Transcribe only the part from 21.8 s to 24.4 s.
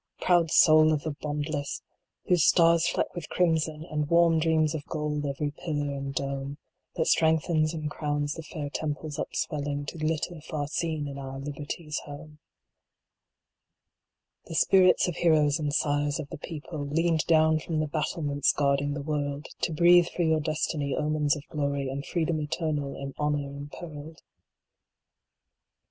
And freedom eternal, in Honor impearled.